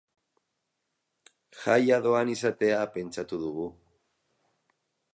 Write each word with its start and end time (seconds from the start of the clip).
Jaia 1.59 2.01
doan 2.07 2.33
izatea 2.33 2.83
pentsatu 2.99 3.43
dugu. 3.47 3.71